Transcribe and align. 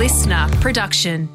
listener 0.00 0.48
production. 0.62 1.28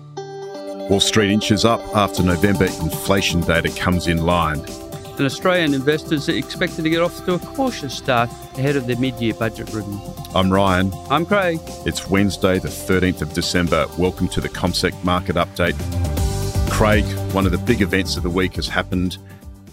Wall 0.89 0.99
Street 0.99 1.29
inches 1.29 1.63
up 1.63 1.79
after 1.95 2.23
November 2.23 2.65
inflation 2.65 3.41
data 3.41 3.69
comes 3.69 4.07
in 4.07 4.25
line. 4.25 4.57
And 4.57 5.21
Australian 5.21 5.75
investors 5.75 6.27
are 6.29 6.35
expected 6.35 6.83
to 6.83 6.89
get 6.89 6.99
off 6.99 7.23
to 7.25 7.35
a 7.35 7.39
cautious 7.39 7.95
start 7.95 8.27
ahead 8.57 8.75
of 8.75 8.87
their 8.87 8.97
mid 8.97 9.21
year 9.21 9.35
budget 9.35 9.71
review. 9.71 10.01
I'm 10.33 10.51
Ryan. 10.51 10.91
I'm 11.11 11.27
Craig. 11.27 11.59
It's 11.85 12.09
Wednesday, 12.09 12.57
the 12.57 12.69
13th 12.69 13.21
of 13.21 13.33
December. 13.33 13.85
Welcome 13.99 14.29
to 14.29 14.41
the 14.41 14.49
CommSec 14.49 15.03
Market 15.03 15.35
Update. 15.35 15.77
Craig, 16.71 17.05
one 17.35 17.45
of 17.45 17.51
the 17.51 17.59
big 17.59 17.83
events 17.83 18.17
of 18.17 18.23
the 18.23 18.31
week 18.31 18.55
has 18.55 18.67
happened. 18.67 19.19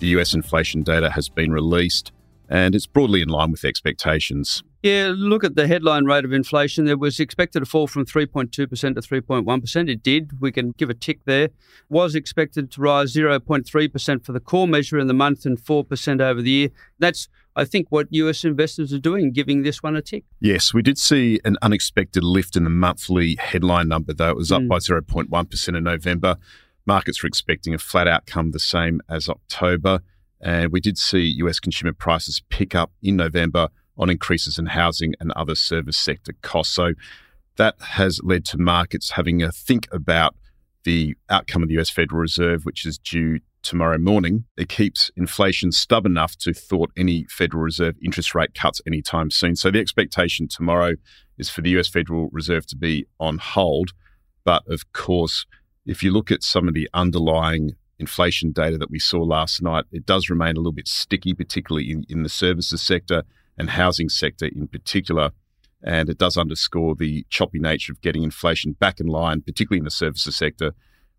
The 0.01 0.09
US 0.19 0.35
inflation 0.35 0.83
data 0.83 1.09
has 1.09 1.31
been 1.31 1.51
released, 1.51 2.13
and 2.47 2.75
it's 2.75 2.87
broadly 2.87 3.23
in 3.23 3.31
line 3.31 3.53
with 3.53 3.65
expectations. 3.65 4.63
Yeah, 4.83 5.13
look 5.15 5.45
at 5.45 5.55
the 5.55 5.69
headline 5.69 6.07
rate 6.07 6.25
of 6.25 6.33
inflation. 6.33 6.89
It 6.89 6.99
was 6.99 7.21
expected 7.21 7.61
to 7.61 7.67
fall 7.67 7.87
from 7.87 8.05
3.2% 8.05 8.51
to 8.51 8.67
3.1%. 8.67 9.89
It 9.89 10.03
did. 10.03 10.41
We 10.41 10.51
can 10.51 10.73
give 10.73 10.91
a 10.91 10.95
tick 10.95 11.21
there. 11.25 11.51
Was 11.89 12.17
expected 12.17 12.73
to 12.73 12.81
rise 12.81 13.15
0.3% 13.15 14.25
for 14.25 14.33
the 14.33 14.41
core 14.41 14.67
measure 14.67 14.99
in 14.99 15.07
the 15.07 15.15
month 15.15 15.47
and 15.47 15.57
4% 15.57 16.21
over 16.21 16.43
the 16.43 16.51
year. 16.51 16.69
That's, 16.99 17.29
I 17.55 17.65
think, 17.65 17.87
what 17.91 18.09
US 18.11 18.45
investors 18.45 18.93
are 18.93 18.99
doing, 18.99 19.31
giving 19.31 19.63
this 19.63 19.85
one 19.85 19.95
a 19.95 20.03
tick. 20.03 20.25
Yes, 20.41 20.75
we 20.75 20.83
did 20.83 20.99
see 20.99 21.39
an 21.45 21.57
unexpected 21.63 22.25
lift 22.25 22.57
in 22.57 22.65
the 22.65 22.71
monthly 22.71 23.37
headline 23.37 23.87
number, 23.87 24.13
though. 24.13 24.31
It 24.31 24.37
was 24.37 24.51
up 24.51 24.63
Mm. 24.63 24.69
by 24.69 24.79
0.1% 24.79 25.77
in 25.77 25.85
November. 25.85 26.39
Markets 26.87 27.23
were 27.23 27.29
expecting 27.29 27.73
a 27.73 27.79
flat 27.79 28.09
outcome 28.09 28.51
the 28.51 28.59
same 28.59 29.01
as 29.09 29.29
October. 29.29 30.01
And 30.41 30.73
we 30.73 30.81
did 30.81 30.99
see 30.99 31.21
US 31.39 31.61
consumer 31.61 31.93
prices 31.93 32.43
pick 32.49 32.75
up 32.75 32.91
in 33.01 33.15
November 33.15 33.69
on 33.99 34.11
increases 34.11 34.59
in 34.59 34.67
housing 34.67 35.15
and 35.21 35.33
other 35.33 35.55
service 35.55 35.97
sector 35.97 36.35
costs. 36.43 36.75
So 36.75 36.95
that 37.57 37.81
has 37.81 38.21
led 38.23 38.45
to 38.47 38.59
markets 38.59 39.13
having 39.13 39.43
a 39.43 39.53
think 39.53 39.87
about 39.93 40.35
the 40.85 41.17
outcome 41.29 41.63
of 41.63 41.69
the 41.69 41.79
US 41.79 41.91
Federal 41.91 42.21
Reserve, 42.21 42.65
which 42.65 42.85
is 42.87 42.99
due 42.99 43.41
tomorrow 43.63 43.99
morning. 43.99 44.45
It 44.57 44.69
keeps 44.69 45.11
inflation 45.17 45.71
stubborn 45.73 46.13
enough 46.13 46.37
to 46.39 46.53
thwart 46.53 46.91
any 46.97 47.25
Federal 47.29 47.63
Reserve 47.63 47.95
interest 48.03 48.35
rate 48.35 48.55
cuts 48.55 48.81
anytime 48.87 49.31
soon. 49.31 49.57
So 49.57 49.71
the 49.71 49.79
expectation 49.79 50.49
tomorrow 50.49 50.95
is 51.39 51.49
for 51.49 51.61
the 51.63 51.71
US 51.79 51.89
Federal 51.89 52.29
Reserve 52.33 52.67
to 52.67 52.77
be 52.77 53.07
on 53.21 53.39
hold. 53.39 53.93
But 54.45 54.65
of 54.67 54.93
course, 54.93 55.47
if 55.87 56.03
you 56.03 56.13
look 56.13 56.31
at 56.31 56.43
some 56.43 56.69
of 56.69 56.75
the 56.75 56.89
underlying 56.95 57.73
inflation 57.99 58.51
data 58.51 58.79
that 58.79 58.91
we 58.91 58.99
saw 58.99 59.23
last 59.23 59.63
night, 59.63 59.85
it 59.93 60.07
does 60.07 60.29
remain 60.29 60.57
a 60.57 60.61
little 60.61 60.73
bit 60.73 60.89
sticky, 60.89 61.35
particularly 61.35 61.91
in, 61.91 62.05
in 62.09 62.23
the 62.25 62.29
services 62.29 62.83
sector 62.83 63.23
and 63.59 63.71
housing 63.71 64.09
sector 64.09 64.47
in 64.47 64.69
particular. 64.69 65.31
And 65.85 66.09
it 66.09 66.19
does 66.19 66.37
underscore 66.37 66.95
the 66.95 67.27
choppy 67.29 67.59
nature 67.59 67.93
of 67.93 68.01
getting 68.01 68.23
inflation 68.23 68.73
back 68.73 69.01
in 69.01 69.07
line, 69.07 69.41
particularly 69.43 69.79
in 69.79 69.85
the 69.85 69.91
services 69.91 70.37
sector, 70.37 70.73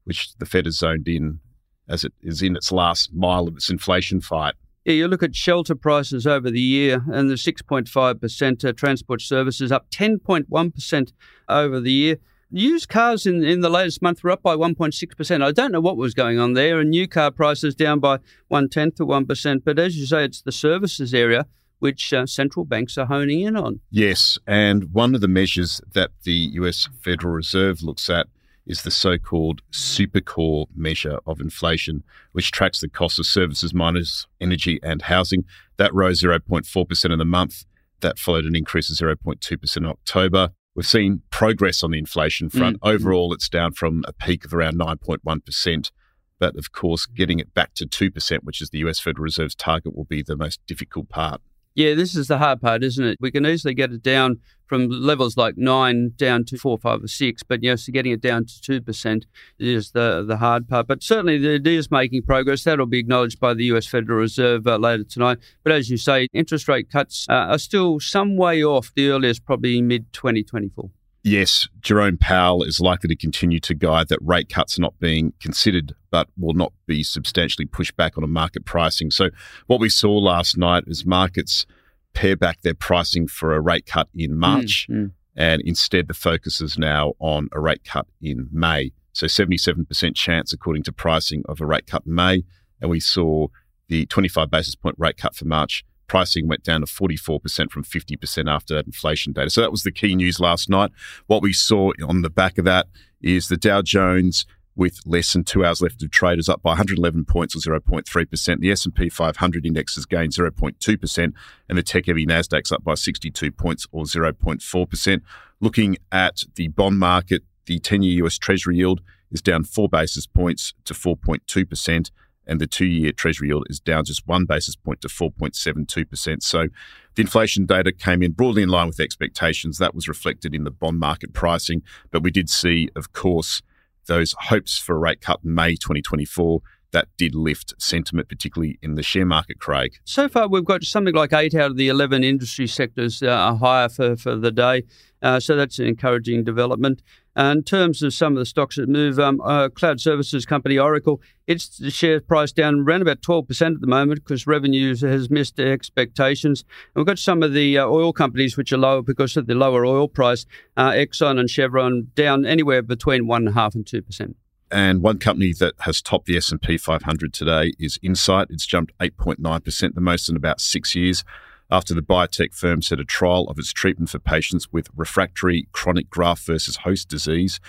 which 0.05 0.35
the 0.37 0.45
Fed 0.45 0.65
has 0.65 0.77
zoned 0.77 1.07
in 1.07 1.39
as 1.87 2.03
it 2.03 2.13
is 2.21 2.41
in 2.41 2.55
its 2.55 2.71
last 2.71 3.13
mile 3.13 3.47
of 3.47 3.55
its 3.55 3.69
inflation 3.69 4.21
fight. 4.21 4.55
Yeah, 4.85 4.93
you 4.93 5.07
look 5.07 5.23
at 5.23 5.35
shelter 5.35 5.75
prices 5.75 6.27
over 6.27 6.51
the 6.51 6.59
year, 6.59 7.03
and 7.11 7.29
the 7.29 7.35
6.5% 7.35 8.65
uh, 8.65 8.73
transport 8.73 9.21
services 9.21 9.71
up 9.71 9.89
10.1% 9.91 11.13
over 11.47 11.79
the 11.79 11.91
year. 11.91 12.17
Used 12.51 12.89
cars 12.89 13.25
in, 13.25 13.43
in 13.43 13.61
the 13.61 13.69
latest 13.69 14.01
month 14.01 14.23
were 14.23 14.29
up 14.29 14.43
by 14.43 14.55
1.6%. 14.55 15.43
I 15.43 15.51
don't 15.51 15.71
know 15.71 15.81
what 15.81 15.97
was 15.97 16.13
going 16.13 16.37
on 16.37 16.53
there, 16.53 16.79
and 16.79 16.89
new 16.89 17.07
car 17.07 17.31
prices 17.31 17.75
down 17.75 17.99
by 17.99 18.19
one 18.49 18.69
tenth 18.69 18.99
of 18.99 19.07
1%. 19.07 19.63
But 19.63 19.79
as 19.79 19.97
you 19.97 20.05
say, 20.05 20.25
it's 20.25 20.41
the 20.41 20.51
services 20.51 21.13
area 21.13 21.47
which 21.83 22.13
uh, 22.13 22.25
central 22.25 22.63
banks 22.63 22.97
are 22.97 23.07
honing 23.07 23.41
in 23.41 23.57
on. 23.57 23.81
Yes, 23.91 24.37
and 24.47 24.93
one 24.93 25.13
of 25.13 25.19
the 25.19 25.27
measures 25.27 25.81
that 25.91 26.11
the 26.23 26.49
US 26.53 26.87
Federal 27.03 27.33
Reserve 27.33 27.83
looks 27.83 28.09
at 28.09 28.27
is 28.65 28.83
the 28.83 28.89
so 28.89 29.17
called 29.17 29.61
supercore 29.73 30.67
measure 30.73 31.19
of 31.27 31.41
inflation, 31.41 32.01
which 32.31 32.53
tracks 32.53 32.79
the 32.79 32.87
cost 32.87 33.19
of 33.19 33.25
services 33.25 33.73
minus 33.73 34.27
energy 34.39 34.79
and 34.81 35.01
housing. 35.01 35.43
That 35.75 35.93
rose 35.93 36.21
0.4% 36.21 37.11
in 37.11 37.19
the 37.19 37.25
month. 37.25 37.65
That 37.99 38.17
followed 38.17 38.45
an 38.45 38.55
increase 38.55 38.89
of 38.89 38.95
0.2% 38.95 39.75
in 39.75 39.85
October. 39.85 40.51
We've 40.75 40.87
seen 40.87 41.23
progress 41.31 41.83
on 41.83 41.91
the 41.91 41.99
inflation 41.99 42.49
front. 42.49 42.79
Mm. 42.79 42.93
Overall, 42.93 43.33
it's 43.33 43.49
down 43.49 43.73
from 43.73 44.05
a 44.07 44.13
peak 44.13 44.45
of 44.45 44.53
around 44.53 44.79
9.1%. 44.79 45.91
But 46.39 46.55
of 46.55 46.71
course, 46.71 47.05
getting 47.05 47.39
it 47.39 47.53
back 47.53 47.73
to 47.73 47.85
2%, 47.85 48.39
which 48.43 48.61
is 48.61 48.69
the 48.69 48.79
US 48.85 49.01
Federal 49.01 49.23
Reserve's 49.23 49.55
target, 49.55 49.93
will 49.93 50.05
be 50.05 50.23
the 50.23 50.37
most 50.37 50.61
difficult 50.65 51.09
part. 51.09 51.41
Yeah, 51.75 51.95
this 51.95 52.15
is 52.15 52.27
the 52.27 52.37
hard 52.37 52.61
part, 52.61 52.83
isn't 52.83 53.03
it? 53.03 53.17
We 53.19 53.31
can 53.31 53.45
easily 53.47 53.73
get 53.73 53.91
it 53.91 54.03
down 54.03 54.39
from 54.67 54.89
levels 54.89 55.37
like 55.37 55.57
nine 55.57 56.13
down 56.17 56.45
to 56.45 56.57
four, 56.57 56.77
five, 56.77 57.03
or 57.03 57.07
six, 57.07 57.41
but 57.43 57.63
yes, 57.63 57.87
getting 57.89 58.11
it 58.11 58.21
down 58.21 58.45
to 58.45 58.61
two 58.61 58.79
percent 58.79 59.25
is 59.57 59.91
the 59.91 60.23
the 60.27 60.37
hard 60.37 60.67
part. 60.67 60.87
But 60.87 61.01
certainly, 61.01 61.43
it 61.43 61.65
is 61.65 61.89
making 61.89 62.23
progress. 62.23 62.63
That'll 62.63 62.85
be 62.85 62.99
acknowledged 62.99 63.39
by 63.39 63.53
the 63.55 63.65
U.S. 63.65 63.87
Federal 63.87 64.19
Reserve 64.19 64.67
uh, 64.67 64.77
later 64.77 65.03
tonight. 65.03 65.39
But 65.63 65.73
as 65.73 65.89
you 65.89 65.97
say, 65.97 66.27
interest 66.33 66.67
rate 66.67 66.91
cuts 66.91 67.25
uh, 67.27 67.33
are 67.33 67.59
still 67.59 67.99
some 67.99 68.37
way 68.37 68.63
off. 68.63 68.91
The 68.95 69.09
earliest 69.09 69.45
probably 69.45 69.81
mid 69.81 70.13
twenty 70.13 70.43
twenty 70.43 70.69
four. 70.69 70.91
Yes, 71.23 71.69
Jerome 71.79 72.17
Powell 72.17 72.63
is 72.63 72.81
likely 72.81 73.07
to 73.07 73.15
continue 73.15 73.61
to 73.61 73.73
guide 73.73 74.09
that 74.09 74.19
rate 74.21 74.49
cuts 74.49 74.77
are 74.77 74.81
not 74.81 74.99
being 74.99 75.31
considered, 75.39 75.95
but 76.11 76.27
will 76.37 76.53
not 76.53 76.73
be 76.85 77.01
substantially 77.01 77.65
pushed 77.65 77.95
back 77.95 78.17
on 78.17 78.25
a 78.25 78.27
market 78.27 78.65
pricing. 78.65 79.09
So, 79.09 79.29
what 79.67 79.79
we 79.79 79.87
saw 79.87 80.11
last 80.11 80.57
night 80.57 80.83
is 80.85 81.05
markets 81.05 81.65
pare 82.13 82.35
back 82.35 82.61
their 82.61 82.73
pricing 82.73 83.27
for 83.27 83.55
a 83.55 83.61
rate 83.61 83.85
cut 83.85 84.09
in 84.13 84.37
March, 84.37 84.85
Mm, 84.89 84.95
mm. 84.95 85.11
and 85.33 85.61
instead 85.63 86.09
the 86.09 86.13
focus 86.13 86.59
is 86.59 86.77
now 86.77 87.13
on 87.19 87.47
a 87.53 87.59
rate 87.59 87.85
cut 87.85 88.05
in 88.21 88.49
May. 88.51 88.91
So, 89.13 89.27
77% 89.27 90.15
chance, 90.15 90.51
according 90.51 90.83
to 90.83 90.91
pricing, 90.91 91.43
of 91.47 91.61
a 91.61 91.65
rate 91.65 91.87
cut 91.87 92.05
in 92.05 92.15
May. 92.15 92.43
And 92.81 92.89
we 92.89 92.99
saw 92.99 93.47
the 93.87 94.05
25 94.07 94.51
basis 94.51 94.75
point 94.75 94.97
rate 94.99 95.15
cut 95.15 95.35
for 95.35 95.45
March 95.45 95.85
pricing 96.07 96.47
went 96.47 96.63
down 96.63 96.81
to 96.81 96.87
44% 96.87 97.71
from 97.71 97.83
50% 97.83 98.49
after 98.49 98.75
that 98.75 98.85
inflation 98.85 99.33
data. 99.33 99.49
So 99.49 99.61
that 99.61 99.71
was 99.71 99.83
the 99.83 99.91
key 99.91 100.15
news 100.15 100.39
last 100.39 100.69
night. 100.69 100.91
What 101.27 101.41
we 101.41 101.53
saw 101.53 101.91
on 102.07 102.21
the 102.21 102.29
back 102.29 102.57
of 102.57 102.65
that 102.65 102.87
is 103.21 103.47
the 103.47 103.57
Dow 103.57 103.81
Jones 103.81 104.45
with 104.75 104.99
less 105.05 105.33
than 105.33 105.43
two 105.43 105.63
hours 105.63 105.81
left 105.81 106.01
of 106.01 106.11
trade 106.11 106.39
is 106.39 106.49
up 106.49 106.61
by 106.61 106.71
111 106.71 107.25
points 107.25 107.55
or 107.55 107.59
0.3%. 107.59 108.59
The 108.59 108.71
S&P 108.71 109.09
500 109.09 109.65
index 109.65 109.95
has 109.95 110.05
gained 110.05 110.33
0.2% 110.33 111.33
and 111.69 111.77
the 111.77 111.83
tech-heavy 111.83 112.25
Nasdaq's 112.25 112.71
up 112.71 112.83
by 112.83 112.95
62 112.95 113.51
points 113.51 113.85
or 113.91 114.03
0.4%. 114.05 115.21
Looking 115.59 115.97
at 116.11 116.43
the 116.55 116.69
bond 116.69 116.99
market, 116.99 117.43
the 117.65 117.79
10-year 117.79 118.25
US 118.25 118.37
Treasury 118.37 118.77
yield 118.77 119.01
is 119.31 119.41
down 119.41 119.63
4 119.63 119.87
basis 119.89 120.25
points 120.25 120.73
to 120.85 120.93
4.2% 120.93 122.11
and 122.45 122.59
the 122.59 122.67
two-year 122.67 123.11
Treasury 123.11 123.49
yield 123.49 123.65
is 123.69 123.79
down 123.79 124.05
just 124.05 124.27
one 124.27 124.45
basis 124.45 124.75
point 124.75 125.01
to 125.01 125.07
4.72%. 125.07 126.43
So 126.43 126.67
the 127.15 127.21
inflation 127.21 127.65
data 127.65 127.91
came 127.91 128.21
in 128.21 128.31
broadly 128.31 128.63
in 128.63 128.69
line 128.69 128.87
with 128.87 128.99
expectations. 128.99 129.77
That 129.77 129.95
was 129.95 130.07
reflected 130.07 130.53
in 130.53 130.63
the 130.63 130.71
bond 130.71 130.99
market 130.99 131.33
pricing. 131.33 131.83
But 132.11 132.23
we 132.23 132.31
did 132.31 132.49
see, 132.49 132.89
of 132.95 133.13
course, 133.13 133.61
those 134.07 134.35
hopes 134.37 134.77
for 134.77 134.95
a 134.95 134.99
rate 134.99 135.21
cut 135.21 135.39
in 135.43 135.53
May 135.53 135.75
2024. 135.75 136.61
That 136.93 137.09
did 137.17 137.33
lift 137.33 137.73
sentiment, 137.79 138.29
particularly 138.29 138.77
in 138.83 138.93
the 138.93 139.01
share 139.01 139.25
market, 139.25 139.59
Craig. 139.59 139.97
So 140.05 140.29
far, 140.29 140.47
we've 140.47 140.63
got 140.63 140.83
something 140.83 141.15
like 141.15 141.33
eight 141.33 141.55
out 141.55 141.71
of 141.71 141.77
the 141.77 141.87
11 141.87 142.23
industry 142.23 142.67
sectors 142.67 143.23
uh, 143.23 143.29
are 143.29 143.55
higher 143.55 143.89
for, 143.89 144.15
for 144.15 144.35
the 144.35 144.51
day. 144.51 144.83
Uh, 145.23 145.39
so 145.39 145.55
that's 145.55 145.79
an 145.79 145.87
encouraging 145.87 146.43
development. 146.43 147.01
In 147.35 147.63
terms 147.63 148.03
of 148.03 148.13
some 148.13 148.33
of 148.33 148.39
the 148.39 148.45
stocks 148.45 148.75
that 148.75 148.87
move, 148.87 149.17
um, 149.17 149.41
uh, 149.41 149.69
cloud 149.69 149.99
services 149.99 150.45
company 150.45 150.77
Oracle, 150.77 151.19
its 151.47 151.83
share 151.91 152.21
price 152.21 152.51
down 152.51 152.81
around 152.81 153.01
about 153.01 153.21
12% 153.21 153.73
at 153.73 153.81
the 153.81 153.87
moment 153.87 154.23
because 154.23 154.45
revenues 154.45 155.01
has 155.01 155.31
missed 155.31 155.59
expectations. 155.59 156.63
And 156.93 157.01
we've 157.01 157.07
got 157.07 157.17
some 157.17 157.41
of 157.41 157.53
the 157.53 157.79
uh, 157.79 157.87
oil 157.87 158.13
companies 158.13 158.55
which 158.55 158.71
are 158.71 158.77
lower 158.77 159.01
because 159.01 159.35
of 159.35 159.47
the 159.47 159.55
lower 159.55 159.83
oil 159.83 160.07
price. 160.07 160.45
Uh, 160.77 160.91
Exxon 160.91 161.39
and 161.39 161.49
Chevron 161.49 162.11
down 162.13 162.45
anywhere 162.45 162.83
between 162.83 163.25
1.5 163.25 163.75
and 163.75 163.85
2%. 163.85 164.35
And 164.71 165.01
one 165.01 165.19
company 165.19 165.53
that 165.59 165.75
has 165.79 166.01
topped 166.01 166.25
the 166.25 166.37
S&P 166.37 166.77
500 166.77 167.33
today 167.33 167.73
is 167.79 167.99
Incyte. 167.99 168.47
It's 168.49 168.65
jumped 168.65 168.97
8.9%, 168.99 169.93
the 169.93 170.01
most 170.01 170.29
in 170.29 170.35
about 170.35 170.59
six 170.59 170.95
years, 170.95 171.23
after 171.69 171.93
the 171.93 172.01
biotech 172.01 172.53
firm 172.53 172.81
said 172.81 172.99
a 172.99 173.05
trial 173.05 173.45
of 173.49 173.57
its 173.57 173.71
treatment 173.71 174.09
for 174.09 174.19
patients 174.19 174.71
with 174.71 174.89
refractory 174.95 175.67
chronic 175.71 176.09
graft 176.09 176.45
versus 176.45 176.77
host 176.77 177.09
disease 177.09 177.59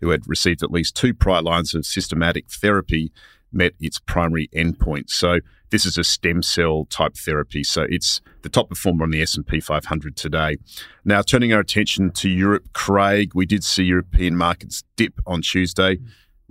who 0.00 0.10
had 0.10 0.28
received 0.28 0.62
at 0.62 0.70
least 0.72 0.96
two 0.96 1.14
prior 1.14 1.42
lines 1.42 1.74
of 1.74 1.86
systematic 1.86 2.50
therapy 2.50 3.12
met 3.52 3.72
its 3.78 3.98
primary 4.00 4.48
endpoint. 4.48 5.10
So 5.10 5.40
this 5.70 5.86
is 5.86 5.96
a 5.96 6.04
stem 6.04 6.42
cell 6.42 6.86
type 6.86 7.16
therapy. 7.16 7.62
So 7.62 7.86
it's 7.88 8.20
the 8.42 8.48
top 8.48 8.68
performer 8.68 9.04
on 9.04 9.10
the 9.10 9.22
S&P 9.22 9.60
500 9.60 10.16
today. 10.16 10.56
Now 11.04 11.22
turning 11.22 11.52
our 11.52 11.60
attention 11.60 12.10
to 12.12 12.28
Europe, 12.28 12.72
Craig, 12.72 13.32
we 13.34 13.46
did 13.46 13.62
see 13.62 13.84
European 13.84 14.36
markets 14.36 14.82
dip 14.96 15.20
on 15.26 15.42
Tuesday 15.42 15.98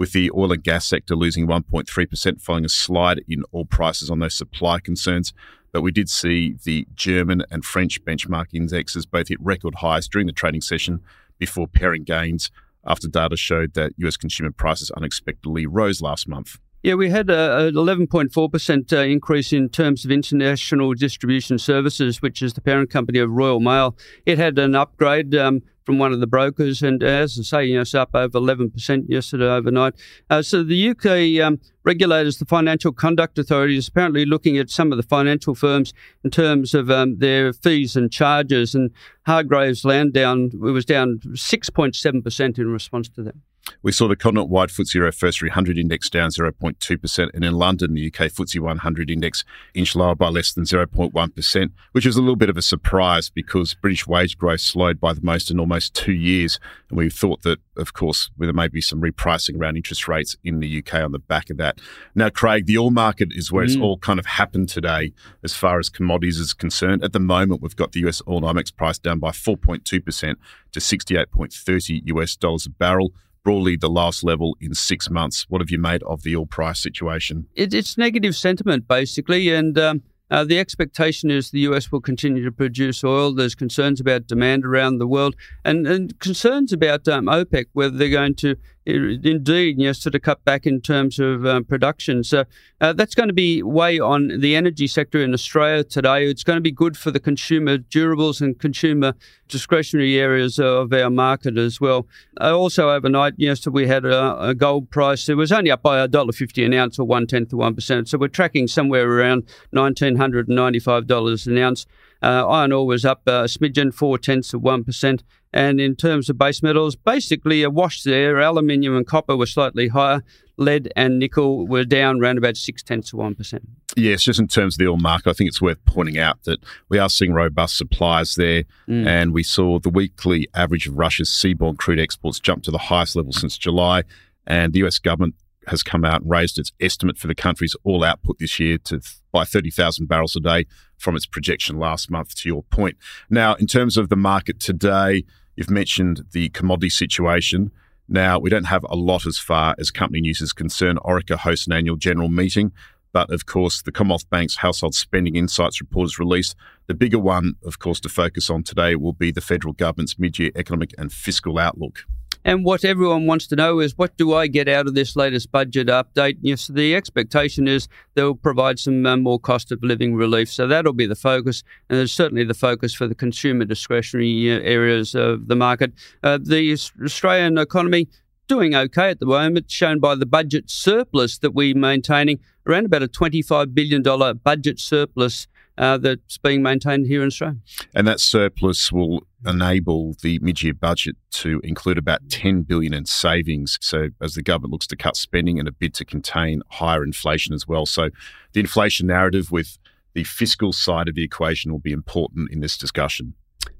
with 0.02 0.14
the 0.14 0.32
oil 0.32 0.52
and 0.52 0.64
gas 0.64 0.88
sector 0.88 1.16
losing 1.16 1.46
1.3% 1.46 2.42
following 2.42 2.66
a 2.66 2.70
slide 2.70 3.24
in 3.28 3.44
oil 3.54 3.66
prices 3.66 4.10
on 4.10 4.18
those 4.18 4.34
supply 4.34 4.80
concerns. 4.80 5.32
But 5.72 5.84
we 5.84 5.92
did 5.92 6.10
see 6.10 6.56
the 6.64 6.88
German 6.96 7.44
and 7.52 7.64
French 7.64 8.04
benchmark 8.04 8.48
indexes 8.52 9.06
both 9.06 9.28
hit 9.28 9.40
record 9.40 9.76
highs 9.76 10.08
during 10.08 10.26
the 10.26 10.34
trading 10.34 10.62
session 10.62 11.02
before 11.38 11.68
paring 11.68 12.04
gains 12.04 12.50
after 12.84 13.08
data 13.08 13.38
showed 13.38 13.76
that 13.76 13.94
US 13.98 14.18
consumer 14.18 14.52
prices 14.52 14.90
unexpectedly 14.90 15.68
rose 15.68 16.02
last 16.02 16.28
month. 16.28 16.58
Yeah, 16.82 16.96
we 16.96 17.12
had 17.12 17.30
an 17.30 17.76
11.4% 17.76 18.92
uh, 18.92 18.98
increase 19.02 19.54
in 19.54 19.70
terms 19.70 20.04
of 20.04 20.10
international 20.10 20.96
distribution 20.96 21.60
services, 21.60 22.24
which 22.24 22.42
is 22.42 22.54
the 22.54 22.62
parent 22.62 22.90
company 22.90 23.20
of 23.20 23.30
Royal 23.30 23.60
Mail. 23.60 23.96
It 24.26 24.40
had 24.40 24.58
an 24.58 24.74
upgrade 24.74 25.36
um, 25.36 25.62
from 25.92 26.00
one 26.00 26.14
of 26.14 26.22
the 26.22 26.28
brokers, 26.28 26.82
and 26.82 27.04
as 27.04 27.38
I 27.38 27.44
say, 27.44 27.66
you 27.66 27.76
know, 27.76 27.82
it's 27.82 27.94
up 27.94 28.12
over 28.14 28.40
11% 28.40 29.10
yesterday 29.10 29.44
overnight. 29.44 29.94
Uh, 30.30 30.42
so 30.42 30.64
the 30.64 30.92
UK 30.92 31.46
um, 31.46 31.60
regulators, 31.84 32.38
the 32.38 32.46
Financial 32.46 32.94
Conduct 32.94 33.38
Authority, 33.38 33.76
is 33.76 33.90
apparently 33.90 34.26
looking 34.26 34.58
at 34.58 34.70
some 34.70 34.94
of 34.94 34.98
the 34.98 35.04
financial 35.04 35.54
firms 35.54 35.94
in 36.24 36.32
terms 36.32 36.74
of 36.74 36.90
um, 36.90 37.18
their 37.18 37.52
fees 37.52 37.98
and 37.98 38.10
charges, 38.10 38.74
and 38.74 38.92
Hargreaves 39.26 39.84
Lansdown, 39.84 40.52
was 40.54 40.86
down 40.86 41.20
6.7% 41.26 42.58
in 42.58 42.72
response 42.72 43.10
to 43.10 43.24
that. 43.24 43.36
We 43.84 43.92
saw 43.92 44.08
the 44.08 44.16
continent-wide 44.16 44.70
FTSE 44.70 44.96
Eurofirst 44.96 45.40
300 45.40 45.78
index 45.78 46.10
down 46.10 46.30
0.2%, 46.30 47.30
and 47.34 47.44
in 47.44 47.54
London, 47.54 47.94
the 47.94 48.08
UK 48.08 48.32
FTSE 48.32 48.60
100 48.60 49.10
index 49.10 49.44
inched 49.74 49.96
lower 49.96 50.16
by 50.16 50.30
less 50.30 50.54
than 50.54 50.66
0.1%, 50.66 51.72
which 51.92 52.06
was 52.06 52.16
a 52.16 52.20
little 52.20 52.36
bit 52.36 52.50
of 52.50 52.58
a 52.58 52.62
surprise 52.62 53.30
because 53.30 53.74
British 53.74 54.06
wage 54.06 54.38
growth 54.38 54.62
slowed 54.62 55.00
by 55.00 55.14
the 55.14 55.22
most 55.22 55.50
in 55.50 55.60
almost 55.60 55.94
two 55.94 56.14
years. 56.14 56.60
And 56.90 56.98
we 56.98 57.10
thought 57.10 57.42
that, 57.44 57.60
of 57.78 57.94
course, 57.94 58.30
there 58.38 58.54
may 58.54 58.68
be 58.68 58.82
some 58.82 59.02
repricing 59.02 59.60
around 59.60 59.78
interest 59.78 60.08
rates 60.08 60.36
in 60.44 60.60
the 60.60 60.80
UK 60.80 60.96
on 60.96 61.12
the 61.12 61.20
back 61.20 61.50
of 61.50 61.58
that. 61.58 61.80
Now, 62.14 62.30
Craig, 62.30 62.66
the 62.66 62.78
oil 62.78 62.92
market 62.92 63.30
is 63.32 63.52
where 63.52 63.64
mm. 63.64 63.68
it's 63.68 63.78
all 63.78 63.98
kind 63.98 64.20
of 64.20 64.26
happened 64.26 64.70
today 64.70 65.14
as 65.44 65.56
far 65.56 65.80
as 65.80 65.90
commodities 65.90 66.38
is 66.38 66.54
concerned. 66.54 67.04
At 67.04 67.14
the 67.14 67.20
moment, 67.20 67.62
we've 67.62 67.76
got 67.76 67.94
the 67.94 68.08
US 68.08 68.22
oil 68.28 68.42
NYMEX 68.42 68.76
price 68.76 69.00
down 69.00 69.20
by 69.20 69.32
4.2% 69.32 70.36
to 70.72 70.80
68.30 70.80 72.02
US 72.06 72.36
dollars 72.36 72.66
a 72.66 72.70
barrel 72.70 73.12
broadly 73.44 73.76
the 73.76 73.90
last 73.90 74.24
level 74.24 74.56
in 74.60 74.74
six 74.74 75.10
months. 75.10 75.46
What 75.50 75.62
have 75.62 75.70
you 75.70 75.80
made 75.80 76.04
of 76.04 76.24
the 76.24 76.36
oil 76.36 76.46
price 76.46 76.82
situation? 76.82 77.48
It, 77.56 77.74
it's 77.74 77.98
negative 77.98 78.36
sentiment, 78.36 78.88
basically. 78.88 79.50
And 79.50 79.78
um, 79.78 80.04
uh, 80.30 80.46
the 80.46 80.60
expectation 80.60 81.30
is 81.30 81.52
the 81.52 81.60
US 81.62 81.92
will 81.92 82.02
continue 82.02 82.44
to 82.44 82.52
produce 82.52 83.04
oil. 83.04 83.34
There's 83.34 83.56
concerns 83.56 84.00
about 84.00 84.28
demand 84.28 84.66
around 84.66 84.98
the 84.98 85.08
world 85.08 85.36
and, 85.66 85.86
and 85.86 86.18
concerns 86.20 86.72
about 86.72 87.08
um, 87.08 87.26
OPEC, 87.26 87.66
whether 87.74 87.98
they're 87.98 88.10
going 88.10 88.36
to 88.36 88.56
indeed 88.86 89.78
you 89.78 89.86
know, 89.88 89.94
sort 89.94 90.16
of 90.16 90.22
cut 90.22 90.44
back 90.44 90.66
in 90.66 90.82
terms 90.82 91.20
of 91.20 91.46
um, 91.46 91.64
production. 91.64 92.24
So 92.24 92.46
uh, 92.80 92.94
that's 92.94 93.14
going 93.14 93.30
to 93.30 93.34
be 93.34 93.62
weigh 93.62 94.00
on 94.00 94.40
the 94.40 94.56
energy 94.56 94.88
sector 94.88 95.22
in 95.24 95.34
Australia 95.34 95.84
today. 95.84 96.26
It's 96.26 96.44
going 96.44 96.58
to 96.58 96.62
be 96.62 96.72
good 96.72 96.98
for 96.98 97.12
the 97.12 97.20
consumer 97.20 97.78
durables 97.78 98.42
and 98.42 98.58
consumer 98.60 99.14
discretionary 99.48 100.18
areas 100.18 100.60
of 100.60 100.94
our 100.94 101.10
market 101.10 101.58
as 101.58 101.80
well. 101.80 102.08
Uh, 102.40 102.58
also 102.58 102.90
overnight, 102.90 103.34
yes, 103.38 103.68
we 103.68 103.88
had 103.88 104.06
a, 104.06 104.50
a, 104.50 104.56
gold 104.56 104.90
price. 104.90 105.30
It 105.30 105.36
was 105.36 105.52
only 105.52 105.70
up 105.70 105.82
by 105.82 106.00
a 106.00 106.08
dollar 106.08 106.32
fifty 106.32 106.64
an 106.64 106.74
ounce, 106.74 106.98
or 106.98 107.06
one 107.06 107.28
tenth 107.28 107.54
of 107.54 107.60
one 107.60 107.76
percent. 107.76 108.10
So 108.10 108.18
we're 108.18 108.30
tracking 108.30 108.68
somewhere 108.68 109.10
around 109.10 109.44
nineteen 109.72 110.16
hundred 110.16 110.48
and 110.48 110.56
ninety-five 110.56 111.06
dollars 111.06 111.46
an 111.46 111.58
ounce. 111.58 111.86
Uh, 112.22 112.48
iron 112.48 112.72
ore 112.72 112.86
was 112.86 113.04
up 113.04 113.22
a 113.26 113.46
smidgen, 113.46 113.94
four 113.94 114.18
tenths 114.18 114.54
of 114.54 114.62
1%. 114.62 115.24
And 115.54 115.82
in 115.82 115.96
terms 115.96 116.30
of 116.30 116.38
base 116.38 116.64
metals, 116.64 116.96
basically 116.96 117.64
a 117.64 117.70
wash 117.70 118.04
there. 118.04 118.40
Aluminium 118.40 118.96
and 118.96 119.06
copper 119.06 119.36
were 119.36 119.46
slightly 119.46 119.90
higher. 119.90 120.24
Lead 120.58 120.92
and 120.96 121.20
nickel 121.20 121.68
were 121.68 121.84
down 121.84 122.22
around 122.22 122.38
about 122.38 122.56
six 122.56 122.84
tenths 122.84 123.12
of 123.14 123.20
1%. 123.20 123.60
Yes, 123.98 124.24
just 124.24 124.40
in 124.40 124.48
terms 124.48 124.76
of 124.76 124.80
the 124.80 124.88
oil 124.88 124.98
market, 124.98 125.30
I 125.30 125.34
think 125.34 125.50
it's 125.50 125.62
worth 125.62 125.84
pointing 125.86 126.18
out 126.18 126.44
that 126.44 126.60
we 126.88 127.00
are 127.00 127.10
seeing 127.10 127.34
robust 127.34 127.78
supplies 127.78 128.36
there. 128.36 128.64
Mm. 128.88 129.08
And 129.08 129.34
we 129.34 129.44
saw 129.44 129.80
the 129.80 129.90
weekly 129.90 130.48
average 130.54 130.88
of 130.88 130.98
Russia's 130.98 131.30
seaborne 131.30 131.78
crude 131.78 132.00
exports 132.00 132.40
jump 132.40 132.64
to 132.64 132.72
the 132.72 132.78
highest 132.78 133.16
level 133.16 133.34
since 133.34 133.58
July. 133.58 134.04
And 134.48 134.72
the 134.72 134.86
US 134.86 135.00
government 135.00 135.36
has 135.68 135.84
come 135.84 136.06
out 136.06 136.22
and 136.22 136.32
raised 136.32 136.58
its 136.58 136.72
estimate 136.80 137.18
for 137.18 137.28
the 137.28 137.36
country's 137.36 137.76
all 137.84 138.04
output 138.04 138.40
this 138.40 138.60
year 138.60 138.78
to 138.80 139.02
by 139.32 139.46
30,000 139.46 140.08
barrels 140.08 140.36
a 140.36 140.40
day 140.40 140.66
from 140.98 141.16
its 141.16 141.26
projection 141.26 141.78
last 141.78 142.12
month, 142.12 142.36
to 142.36 142.50
your 142.50 142.64
point. 142.64 142.98
Now, 143.30 143.56
in 143.56 143.68
terms 143.68 143.98
of 143.98 144.10
the 144.10 144.16
market 144.16 144.60
today, 144.60 145.24
you've 145.56 145.70
mentioned 145.70 146.22
the 146.32 146.50
commodity 146.50 146.90
situation. 146.90 147.72
Now, 148.08 148.40
we 148.40 148.50
don't 148.50 148.66
have 148.66 148.86
a 148.90 148.96
lot 148.96 149.26
as 149.26 149.38
far 149.38 149.76
as 149.80 149.92
company 149.92 150.22
news 150.22 150.42
is 150.42 150.54
concerned. 150.54 151.00
Orica 151.00 151.38
hosts 151.38 151.68
an 151.68 151.74
annual 151.74 151.96
general 151.96 152.30
meeting. 152.30 152.72
But 153.14 153.32
of 153.32 153.46
course, 153.46 153.82
the 153.82 153.92
Commonwealth 153.92 154.30
Bank's 154.30 154.58
Household 154.58 154.96
Spending 154.96 155.36
Insights 155.36 155.82
report 155.82 156.06
is 156.06 156.20
released. 156.20 156.56
The 156.88 156.94
bigger 156.94 157.20
one, 157.20 157.56
of 157.64 157.80
course, 157.80 158.00
to 158.02 158.10
focus 158.10 158.50
on 158.50 158.64
today 158.64 158.96
will 158.96 159.14
be 159.14 159.32
the 159.32 159.42
federal 159.42 159.74
government's 159.74 160.18
mid 160.18 160.40
year 160.40 160.52
economic 160.56 160.94
and 160.98 161.12
fiscal 161.12 161.58
outlook. 161.60 162.06
And 162.44 162.66
what 162.66 162.84
everyone 162.84 163.28
wants 163.28 163.48
to 163.48 163.56
know 163.56 163.80
is 163.80 163.98
what 163.98 164.18
do 164.18 164.34
I 164.34 164.48
get 164.48 164.68
out 164.68 164.88
of 164.88 164.96
this 164.96 165.16
latest 165.16 165.52
budget 165.52 165.88
update? 165.88 166.38
Yes, 166.42 166.68
the 166.68 166.96
expectation 166.96 167.68
is 167.68 167.88
they'll 168.16 168.36
provide 168.36 168.80
some 168.80 169.06
uh, 169.06 169.18
more 169.18 169.40
cost 169.40 169.72
of 169.72 169.84
living 169.84 170.16
relief. 170.16 170.52
So 170.52 170.68
that'll 170.68 170.94
be 170.94 171.06
the 171.06 171.16
focus. 171.16 171.64
And 171.90 172.00
it's 172.00 172.14
certainly 172.14 172.44
the 172.44 172.54
focus 172.54 172.94
for 172.94 173.08
the 173.08 173.16
consumer 173.16 173.66
discretionary 173.66 174.52
uh, 174.52 174.60
areas 174.62 175.14
of 175.14 175.48
the 175.48 175.56
market. 175.56 175.94
Uh, 176.24 176.40
the 176.42 176.74
Australian 177.04 177.58
economy 177.58 178.08
doing 178.48 178.76
okay 178.76 179.10
at 179.10 179.20
the 179.20 179.26
moment, 179.26 179.72
shown 179.72 180.00
by 180.00 180.16
the 180.16 180.26
budget 180.26 180.70
surplus 180.70 181.38
that 181.38 181.52
we're 181.52 181.76
maintaining, 181.76 182.40
around 182.68 182.86
about 182.86 183.02
a 183.02 183.08
$25 183.08 183.74
billion 183.74 184.02
budget 184.44 184.80
surplus 184.80 185.48
uh, 185.82 185.98
that's 185.98 186.38
being 186.38 186.62
maintained 186.62 187.08
here 187.08 187.22
in 187.22 187.28
Australia. 187.28 187.58
And 187.96 188.08
that 188.08 188.20
surplus 188.20 188.92
will 188.92 189.24
enable 189.46 190.14
the 190.22 190.38
mid-year 190.40 190.76
budget 190.76 191.16
to 191.32 191.60
include 191.64 191.98
about 191.98 192.30
10 192.30 192.62
billion 192.62 192.94
in 192.94 193.06
savings 193.06 193.80
so 193.82 194.10
as 194.22 194.36
the 194.36 194.44
government 194.44 194.72
looks 194.72 194.86
to 194.86 194.96
cut 194.96 195.18
spending 195.18 195.58
in 195.58 195.68
a 195.68 195.72
bid 195.72 195.96
to 195.96 196.06
contain 196.06 196.62
higher 196.70 197.04
inflation 197.04 197.56
as 197.56 197.68
well 197.68 197.88
so 197.88 198.12
the 198.54 198.60
inflation 198.60 199.08
narrative 199.08 199.52
with 199.52 199.80
the 200.14 200.24
fiscal 200.24 200.72
side 200.72 201.08
of 201.08 201.16
the 201.16 201.24
equation 201.24 201.72
will 201.72 201.80
be 201.80 201.92
important 201.92 202.52
in 202.52 202.60
this 202.60 202.78
discussion 202.78 203.34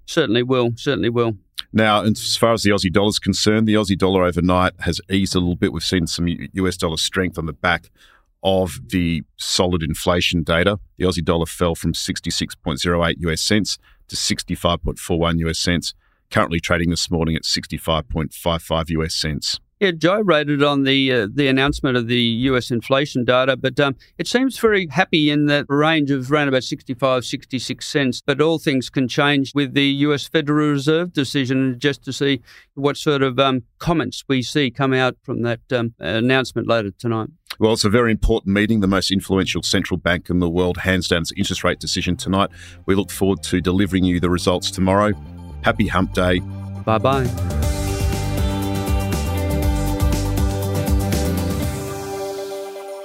certainly 0.08 0.42
will 0.42 0.72
certainly 0.76 1.10
will 1.10 1.38
now, 1.74 2.02
as 2.04 2.36
far 2.36 2.52
as 2.52 2.64
the 2.64 2.72
Aussie 2.72 2.92
dollar 2.92 3.08
is 3.10 3.20
concerned, 3.20 3.66
the 3.66 3.76
Aussie 3.76 3.98
dollar 3.98 4.26
overnight 4.26 4.74
has 4.80 5.00
eased 5.10 5.36
a 5.36 5.40
little 5.40 5.56
bit. 5.56 5.72
We've 5.72 5.82
seen 5.82 6.06
some 6.06 6.28
US 6.28 6.76
dollar 6.76 6.98
strength 6.98 7.38
on 7.38 7.46
the 7.46 7.54
back 7.54 7.90
of 8.44 8.80
the 8.90 9.24
solid 9.38 9.84
inflation 9.84 10.44
data. 10.44 10.80
The 10.98 11.06
Aussie 11.06 11.24
dollar 11.24 11.46
fell 11.46 11.76
from 11.76 11.94
66.08 11.94 13.16
US 13.20 13.42
cents 13.42 13.78
to 14.08 14.16
65.41 14.16 15.40
US 15.48 15.60
cents, 15.60 15.94
currently 16.30 16.60
trading 16.60 16.90
this 16.90 17.10
morning 17.12 17.36
at 17.36 17.44
65.55 17.44 18.90
US 18.90 19.16
cents. 19.16 19.60
Yeah, 19.82 19.90
Joe 19.90 20.22
rated 20.22 20.62
on 20.62 20.84
the 20.84 21.12
uh, 21.12 21.28
the 21.34 21.48
announcement 21.48 21.98
of 21.98 22.06
the 22.06 22.22
US 22.22 22.70
inflation 22.70 23.26
data, 23.26 23.58
but 23.58 23.80
um, 23.80 23.96
it 24.20 24.28
seems 24.28 24.60
very 24.60 24.86
happy 24.86 25.32
in 25.32 25.48
that 25.48 25.66
range 25.70 26.12
of 26.12 26.32
around 26.32 26.50
about 26.50 26.64
65, 26.64 27.26
66 27.26 27.84
cents. 27.84 28.22
But 28.24 28.42
all 28.42 28.60
things 28.60 28.92
can 28.92 29.08
change 29.08 29.54
with 29.56 29.74
the 29.74 29.86
US 30.06 30.28
Federal 30.28 30.70
Reserve 30.70 31.14
decision, 31.14 31.80
just 31.80 32.04
to 32.04 32.14
see 32.14 32.42
what 32.76 32.96
sort 32.96 33.24
of 33.24 33.40
um, 33.40 33.64
comments 33.80 34.24
we 34.28 34.44
see 34.44 34.70
come 34.70 34.94
out 34.94 35.18
from 35.24 35.42
that 35.42 35.62
um, 35.72 35.96
announcement 35.98 36.68
later 36.68 36.92
tonight. 36.92 37.30
Well, 37.58 37.74
it's 37.74 37.84
a 37.84 37.90
very 37.90 38.12
important 38.12 38.54
meeting. 38.54 38.82
The 38.82 38.88
most 38.88 39.10
influential 39.10 39.64
central 39.64 39.98
bank 39.98 40.30
in 40.30 40.38
the 40.38 40.50
world 40.50 40.78
hands 40.78 41.08
down 41.08 41.24
its 41.24 41.32
interest 41.36 41.64
rate 41.64 41.80
decision 41.80 42.16
tonight. 42.18 42.52
We 42.86 42.94
look 42.94 43.10
forward 43.10 43.42
to 43.46 43.60
delivering 43.62 44.04
you 44.04 44.20
the 44.20 44.30
results 44.30 44.70
tomorrow. 44.70 45.14
Happy 45.64 45.88
Hump 45.88 46.14
Day. 46.14 46.38
Bye 46.86 47.00
bye. 47.00 47.51